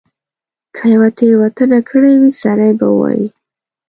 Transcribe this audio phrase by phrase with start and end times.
[0.75, 3.27] که یوه تیره وتنه کړې وي سړی به ووایي.